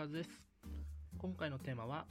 [0.00, 0.30] 和です。
[1.18, 2.06] 今回のテーマは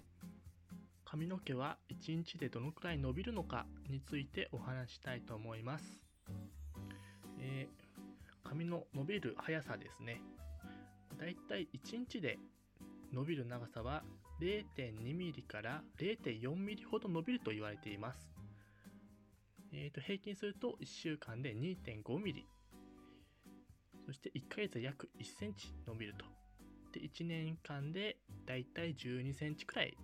[1.05, 5.85] 髪の毛は1日でどのくらい伸びるのかについてお話したいと思います、
[7.39, 10.21] えー、髪の伸びる速さですね。
[11.17, 12.37] だいたい1日で
[13.11, 14.03] 伸びる長さは
[14.39, 18.29] 0.2mm から 0.4mm ほど伸びると言われています。
[19.73, 22.43] えー、と平均すると1週間で 2.5mm
[24.05, 26.38] そして1ヶ月で約1センチ伸びると。
[26.91, 29.97] で1年間でだいたい12センチくらい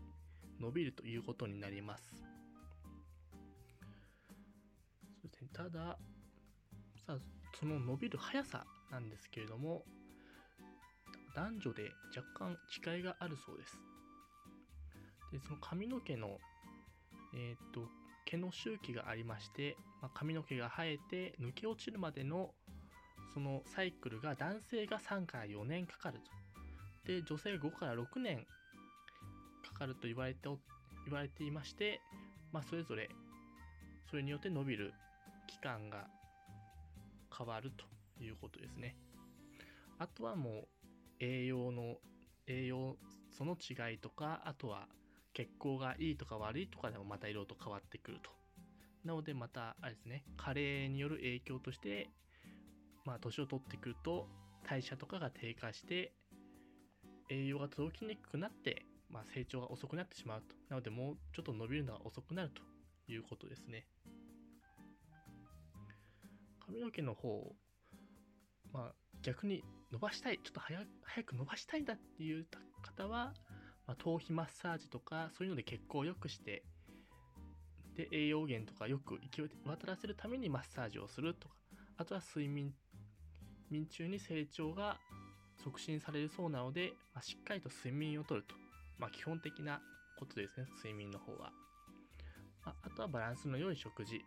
[0.59, 2.03] 伸びるということになります。
[5.21, 5.97] そしてただ
[7.05, 7.17] さあ
[7.59, 9.83] その伸びる速さなんですけれども
[11.35, 13.77] 男女で若干違いがあるそうです。
[15.31, 16.37] でその髪の毛の
[17.33, 17.81] えっ、と
[18.25, 22.53] 毛の周期がありまして、まあ、髪の毛が生えて抜け落ちるまでの
[23.33, 26.19] そのサイクルが男性が3から4年かかる
[27.05, 28.45] で、女性が5から6年
[29.63, 30.39] かかると言われて
[31.05, 32.01] 言われていまして、
[32.51, 33.09] まあ、それぞれ
[34.09, 34.93] それによって伸びる
[35.47, 36.07] 期間が
[37.37, 38.95] 変わるということですね。
[39.99, 40.67] あとはもう
[41.19, 41.95] 栄養の
[42.47, 42.97] 栄養
[43.31, 44.87] その違いとかあとは
[45.33, 48.31] 血行がいいとか悪いとかでもまた色々と変わってくると。
[49.03, 52.09] なのでまたあれですね加齢による影響として
[53.05, 54.27] まあ年を取ってくると
[54.67, 56.11] 代謝とかが低下して
[57.29, 60.55] 栄養が届きにくくなって、まあ、成長が遅くなってしまうと。
[60.69, 62.61] なのでもうちょっと伸びるのが遅くなると
[63.11, 63.87] いうことですね。
[66.65, 67.55] 髪の毛の方、
[68.73, 72.47] まあ、逆に伸ばしたい、ちょっと早く伸ばしたいんだっていう
[72.81, 73.33] 方は、
[73.87, 76.63] まあ、頭皮マッサージとか、そういうので血行を良くして、
[77.95, 81.55] で、栄養源とかよく行き渡らせるためにマッサージをするとか、
[81.97, 82.73] あとは睡眠、
[83.69, 84.97] 眠中に成長が
[85.65, 88.53] 促進されるそうなので、まあ、しっかりと睡眠をとると。
[88.99, 89.81] まあ、基本的な
[90.19, 91.51] ことですね、睡眠の方は。
[92.63, 94.23] まあ、とはバランスの良い食事。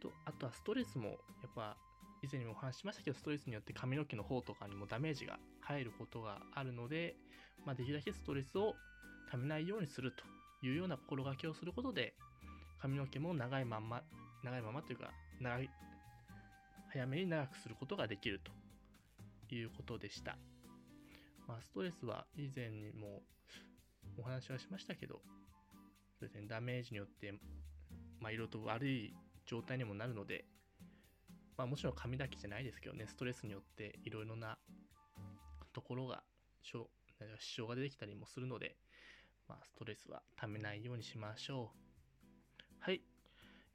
[0.00, 1.18] と、あとはストレスも、やっ
[1.56, 1.76] ぱ、
[2.22, 7.16] 以前にもお話ししましたけど、ストレスによって髪の毛の方とかにもダメージが入ることがあるので、
[7.66, 8.74] まあ、できるだけストレスを
[9.30, 10.24] ためないようにすると
[10.66, 12.14] いうような心がけをすることで、
[12.80, 14.02] 髪の毛も長いまんま、
[14.44, 15.68] 長いままというか、長い、
[16.92, 18.52] 早めに長くすることができると
[19.54, 20.36] いうことでした。
[21.46, 23.22] まあ、ストレスは以前にも
[24.16, 25.20] お話はしましたけど、
[26.18, 27.32] そうで、ダメージによって、
[28.20, 29.14] まあ、いろいろと悪い
[29.46, 30.44] 状態にもなるので、
[31.56, 34.58] まあ、もちろん髪だけじゃないですけどね、ストレスによっていろいろな
[35.72, 36.22] ところが、
[36.62, 38.76] 支障が出てきたりもするので、
[39.48, 41.78] まあ、ストレスはためないようにしましょう。
[42.80, 43.02] はい。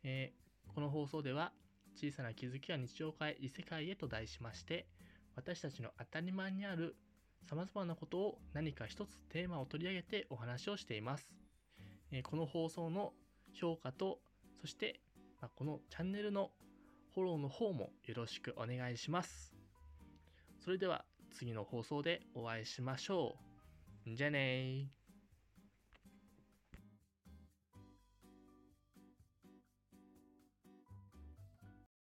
[0.03, 1.51] えー、この放送では、
[1.95, 4.87] 小さな気づきは日常化へ異世界へと題しまして、
[5.39, 6.97] 私たちの当たり前にある
[7.49, 11.31] 様々なことを何か一つテーマを取り上げてお話をしています。
[12.11, 13.13] えこの放送の
[13.53, 14.19] 評価と、
[14.59, 14.99] そして、
[15.39, 16.51] まこのチャンネルの
[17.15, 19.55] フォローの方もよろしくお願いします。
[20.59, 23.37] それでは次の放送でお会いしましょ
[24.05, 24.15] う。
[24.15, 24.98] じゃあねー。